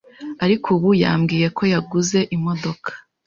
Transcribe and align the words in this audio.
ariko 0.43 0.67
ubu 0.75 0.89
yambwiye 1.03 1.47
ko 1.57 1.63
yaguze 1.73 2.19
imodoka 2.35 2.89